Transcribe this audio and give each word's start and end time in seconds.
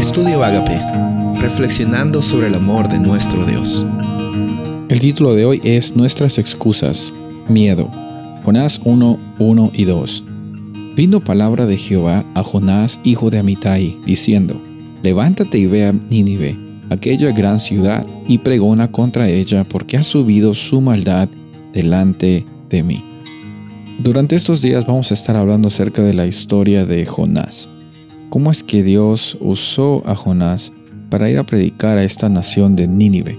Estudio 0.00 0.42
Agape, 0.42 0.80
reflexionando 1.42 2.22
sobre 2.22 2.46
el 2.46 2.54
amor 2.54 2.88
de 2.88 2.98
nuestro 2.98 3.44
Dios. 3.44 3.84
El 4.88 4.98
título 4.98 5.34
de 5.34 5.44
hoy 5.44 5.60
es 5.62 5.94
Nuestras 5.94 6.38
excusas, 6.38 7.12
miedo. 7.50 7.90
Jonás 8.42 8.80
1, 8.82 9.18
1 9.38 9.70
y 9.74 9.84
2. 9.84 10.24
Vino 10.96 11.20
palabra 11.20 11.66
de 11.66 11.76
Jehová 11.76 12.24
a 12.34 12.42
Jonás, 12.42 12.98
hijo 13.04 13.28
de 13.28 13.40
Amitai, 13.40 13.98
diciendo, 14.06 14.58
Levántate 15.02 15.58
y 15.58 15.66
ve 15.66 15.84
a 15.84 15.92
Nínive, 15.92 16.56
aquella 16.88 17.30
gran 17.32 17.60
ciudad, 17.60 18.06
y 18.26 18.38
pregona 18.38 18.90
contra 18.90 19.28
ella, 19.28 19.64
porque 19.64 19.98
ha 19.98 20.02
subido 20.02 20.54
su 20.54 20.80
maldad 20.80 21.28
delante 21.74 22.46
de 22.70 22.82
mí. 22.82 23.04
Durante 23.98 24.34
estos 24.34 24.62
días 24.62 24.86
vamos 24.86 25.10
a 25.10 25.14
estar 25.14 25.36
hablando 25.36 25.68
acerca 25.68 26.00
de 26.00 26.14
la 26.14 26.24
historia 26.24 26.86
de 26.86 27.04
Jonás 27.04 27.68
cómo 28.30 28.50
es 28.50 28.62
que 28.62 28.82
Dios 28.82 29.36
usó 29.40 30.02
a 30.06 30.14
Jonás 30.14 30.72
para 31.10 31.28
ir 31.28 31.38
a 31.38 31.44
predicar 31.44 31.98
a 31.98 32.04
esta 32.04 32.28
nación 32.28 32.76
de 32.76 32.86
Nínive. 32.88 33.36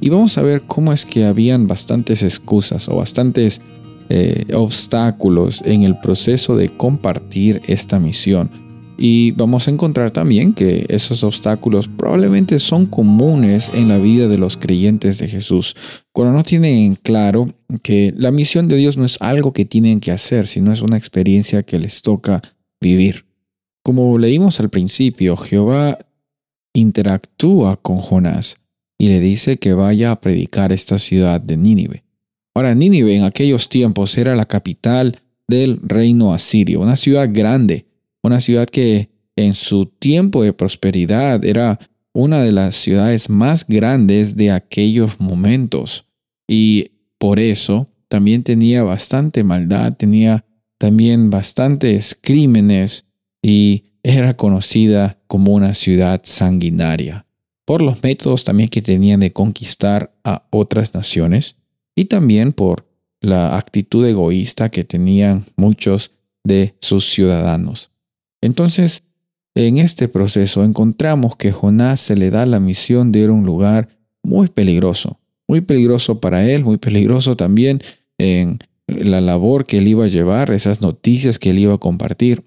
Y 0.00 0.08
vamos 0.08 0.38
a 0.38 0.42
ver 0.42 0.62
cómo 0.62 0.92
es 0.92 1.04
que 1.04 1.24
habían 1.24 1.66
bastantes 1.66 2.22
excusas 2.22 2.88
o 2.88 2.96
bastantes 2.96 3.60
eh, 4.08 4.46
obstáculos 4.54 5.62
en 5.64 5.82
el 5.82 5.98
proceso 5.98 6.56
de 6.56 6.68
compartir 6.70 7.60
esta 7.66 8.00
misión. 8.00 8.50
Y 8.98 9.32
vamos 9.32 9.66
a 9.66 9.70
encontrar 9.70 10.10
también 10.10 10.52
que 10.52 10.86
esos 10.88 11.24
obstáculos 11.24 11.88
probablemente 11.88 12.58
son 12.58 12.86
comunes 12.86 13.70
en 13.74 13.88
la 13.88 13.98
vida 13.98 14.28
de 14.28 14.38
los 14.38 14.56
creyentes 14.56 15.18
de 15.18 15.28
Jesús, 15.28 15.74
cuando 16.12 16.36
no 16.36 16.44
tienen 16.44 16.96
claro 16.96 17.48
que 17.82 18.14
la 18.16 18.30
misión 18.30 18.68
de 18.68 18.76
Dios 18.76 18.96
no 18.96 19.04
es 19.04 19.20
algo 19.20 19.52
que 19.52 19.64
tienen 19.64 19.98
que 19.98 20.12
hacer, 20.12 20.46
sino 20.46 20.72
es 20.72 20.82
una 20.82 20.98
experiencia 20.98 21.62
que 21.62 21.78
les 21.78 22.02
toca 22.02 22.42
vivir. 22.80 23.31
Como 23.82 24.16
leímos 24.18 24.60
al 24.60 24.70
principio, 24.70 25.36
Jehová 25.36 25.98
interactúa 26.72 27.76
con 27.76 27.98
Jonás 27.98 28.56
y 28.98 29.08
le 29.08 29.20
dice 29.20 29.58
que 29.58 29.72
vaya 29.72 30.12
a 30.12 30.20
predicar 30.20 30.72
esta 30.72 30.98
ciudad 30.98 31.40
de 31.40 31.56
Nínive. 31.56 32.04
Ahora, 32.54 32.74
Nínive 32.74 33.16
en 33.16 33.24
aquellos 33.24 33.68
tiempos 33.68 34.16
era 34.16 34.36
la 34.36 34.46
capital 34.46 35.18
del 35.48 35.80
reino 35.82 36.32
asirio, 36.32 36.80
una 36.80 36.96
ciudad 36.96 37.28
grande, 37.32 37.86
una 38.22 38.40
ciudad 38.40 38.68
que 38.68 39.10
en 39.36 39.54
su 39.54 39.86
tiempo 39.86 40.42
de 40.42 40.52
prosperidad 40.52 41.44
era 41.44 41.78
una 42.12 42.42
de 42.42 42.52
las 42.52 42.76
ciudades 42.76 43.28
más 43.28 43.66
grandes 43.66 44.36
de 44.36 44.50
aquellos 44.50 45.18
momentos. 45.18 46.06
Y 46.46 46.92
por 47.18 47.40
eso 47.40 47.88
también 48.08 48.42
tenía 48.42 48.82
bastante 48.82 49.42
maldad, 49.42 49.94
tenía 49.96 50.44
también 50.78 51.30
bastantes 51.30 52.16
crímenes 52.20 53.06
y 53.42 53.84
era 54.02 54.36
conocida 54.36 55.18
como 55.26 55.52
una 55.52 55.74
ciudad 55.74 56.20
sanguinaria, 56.24 57.26
por 57.64 57.82
los 57.82 58.02
métodos 58.02 58.44
también 58.44 58.68
que 58.68 58.82
tenían 58.82 59.20
de 59.20 59.32
conquistar 59.32 60.14
a 60.24 60.46
otras 60.50 60.94
naciones 60.94 61.56
y 61.94 62.06
también 62.06 62.52
por 62.52 62.86
la 63.20 63.56
actitud 63.56 64.06
egoísta 64.06 64.68
que 64.68 64.84
tenían 64.84 65.44
muchos 65.56 66.10
de 66.44 66.74
sus 66.80 67.04
ciudadanos. 67.06 67.90
Entonces, 68.40 69.04
en 69.54 69.76
este 69.76 70.08
proceso 70.08 70.64
encontramos 70.64 71.36
que 71.36 71.52
Jonás 71.52 72.00
se 72.00 72.16
le 72.16 72.30
da 72.30 72.46
la 72.46 72.58
misión 72.58 73.12
de 73.12 73.20
ir 73.20 73.28
a 73.28 73.32
un 73.32 73.44
lugar 73.44 73.88
muy 74.22 74.48
peligroso, 74.48 75.20
muy 75.46 75.60
peligroso 75.60 76.20
para 76.20 76.48
él, 76.48 76.64
muy 76.64 76.78
peligroso 76.78 77.36
también 77.36 77.82
en 78.18 78.58
la 78.86 79.20
labor 79.20 79.66
que 79.66 79.78
él 79.78 79.88
iba 79.88 80.04
a 80.04 80.08
llevar, 80.08 80.50
esas 80.50 80.80
noticias 80.80 81.38
que 81.38 81.50
él 81.50 81.58
iba 81.58 81.74
a 81.74 81.78
compartir. 81.78 82.44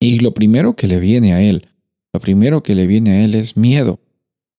Y 0.00 0.20
lo 0.20 0.32
primero 0.34 0.74
que 0.74 0.86
le 0.86 1.00
viene 1.00 1.32
a 1.32 1.42
él, 1.42 1.68
lo 2.12 2.20
primero 2.20 2.62
que 2.62 2.74
le 2.74 2.86
viene 2.86 3.10
a 3.12 3.24
él 3.24 3.34
es 3.34 3.56
miedo. 3.56 4.00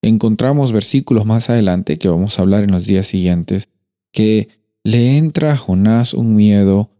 Encontramos 0.02 0.72
versículos 0.72 1.26
más 1.26 1.50
adelante, 1.50 1.98
que 1.98 2.08
vamos 2.08 2.38
a 2.38 2.42
hablar 2.42 2.64
en 2.64 2.72
los 2.72 2.86
días 2.86 3.06
siguientes, 3.06 3.68
que 4.12 4.48
le 4.84 5.18
entra 5.18 5.52
a 5.52 5.56
Jonás 5.56 6.14
un 6.14 6.34
miedo 6.34 6.90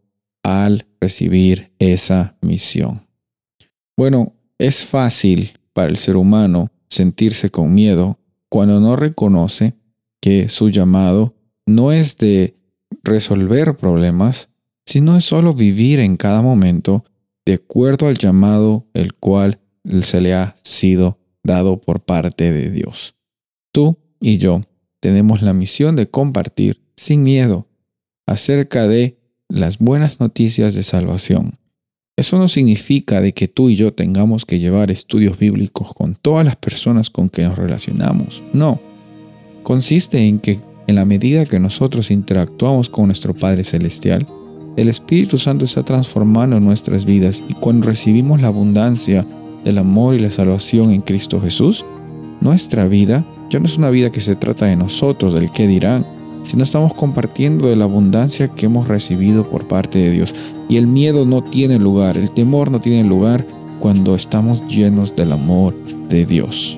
al 0.42 0.86
recibir 1.00 1.72
esa 1.78 2.36
misión. 2.40 3.06
Bueno, 3.96 4.34
es 4.58 4.84
fácil 4.84 5.58
para 5.72 5.88
el 5.88 5.96
ser 5.96 6.16
humano 6.16 6.70
sentirse 6.88 7.50
con 7.50 7.72
miedo 7.72 8.18
cuando 8.48 8.80
no 8.80 8.96
reconoce 8.96 9.74
que 10.20 10.48
su 10.48 10.68
llamado 10.68 11.34
no 11.66 11.92
es 11.92 12.18
de 12.18 12.56
resolver 13.02 13.76
problemas, 13.76 14.50
sino 14.84 15.16
es 15.16 15.24
solo 15.24 15.54
vivir 15.54 16.00
en 16.00 16.16
cada 16.16 16.42
momento 16.42 17.04
de 17.46 17.54
acuerdo 17.54 18.08
al 18.08 18.18
llamado 18.18 18.86
el 18.94 19.14
cual 19.14 19.60
se 20.02 20.20
le 20.20 20.34
ha 20.34 20.56
sido 20.62 21.18
dado 21.42 21.80
por 21.80 22.00
parte 22.00 22.52
de 22.52 22.70
Dios. 22.70 23.14
Tú 23.72 23.98
y 24.20 24.38
yo 24.38 24.62
tenemos 25.00 25.42
la 25.42 25.52
misión 25.52 25.96
de 25.96 26.08
compartir 26.08 26.82
sin 26.96 27.22
miedo 27.22 27.66
acerca 28.26 28.86
de 28.86 29.18
las 29.48 29.78
buenas 29.78 30.20
noticias 30.20 30.74
de 30.74 30.82
salvación. 30.82 31.58
Eso 32.16 32.38
no 32.38 32.48
significa 32.48 33.22
de 33.22 33.32
que 33.32 33.48
tú 33.48 33.70
y 33.70 33.76
yo 33.76 33.94
tengamos 33.94 34.44
que 34.44 34.58
llevar 34.58 34.90
estudios 34.90 35.38
bíblicos 35.38 35.94
con 35.94 36.14
todas 36.14 36.44
las 36.44 36.56
personas 36.56 37.08
con 37.08 37.30
que 37.30 37.42
nos 37.44 37.56
relacionamos. 37.56 38.42
No. 38.52 38.78
Consiste 39.62 40.18
en 40.18 40.38
que 40.38 40.60
en 40.86 40.96
la 40.96 41.04
medida 41.04 41.46
que 41.46 41.58
nosotros 41.58 42.10
interactuamos 42.10 42.90
con 42.90 43.06
nuestro 43.06 43.34
Padre 43.34 43.64
Celestial, 43.64 44.26
el 44.76 44.88
Espíritu 44.88 45.38
Santo 45.38 45.64
está 45.64 45.82
transformando 45.82 46.60
nuestras 46.60 47.04
vidas 47.04 47.42
y 47.48 47.54
cuando 47.54 47.86
recibimos 47.86 48.40
la 48.40 48.48
abundancia 48.48 49.26
del 49.64 49.78
amor 49.78 50.14
y 50.14 50.20
la 50.20 50.30
salvación 50.30 50.92
en 50.92 51.02
Cristo 51.02 51.40
Jesús, 51.40 51.84
nuestra 52.40 52.86
vida 52.86 53.24
ya 53.50 53.58
no 53.58 53.66
es 53.66 53.76
una 53.76 53.90
vida 53.90 54.10
que 54.10 54.20
se 54.20 54.36
trata 54.36 54.66
de 54.66 54.76
nosotros, 54.76 55.34
del 55.34 55.50
qué 55.50 55.66
dirán, 55.66 56.04
sino 56.44 56.62
estamos 56.62 56.94
compartiendo 56.94 57.68
de 57.68 57.76
la 57.76 57.84
abundancia 57.84 58.48
que 58.48 58.66
hemos 58.66 58.88
recibido 58.88 59.48
por 59.48 59.66
parte 59.66 59.98
de 59.98 60.12
Dios. 60.12 60.34
Y 60.68 60.76
el 60.76 60.86
miedo 60.86 61.26
no 61.26 61.42
tiene 61.42 61.78
lugar, 61.78 62.16
el 62.16 62.30
temor 62.30 62.70
no 62.70 62.80
tiene 62.80 63.06
lugar 63.06 63.44
cuando 63.80 64.14
estamos 64.14 64.66
llenos 64.68 65.16
del 65.16 65.32
amor 65.32 65.74
de 66.08 66.24
Dios. 66.26 66.76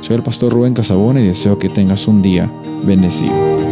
Soy 0.00 0.16
el 0.16 0.22
pastor 0.22 0.52
Rubén 0.52 0.74
Casabona 0.74 1.20
y 1.20 1.26
deseo 1.26 1.58
que 1.58 1.68
tengas 1.68 2.08
un 2.08 2.22
día 2.22 2.50
bendecido. 2.84 3.63